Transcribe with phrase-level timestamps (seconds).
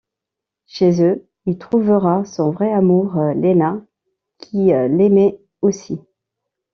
[0.65, 3.85] Chez eux, il trouvera son vrai amour Lena
[4.39, 5.99] qui l'aimait aussi.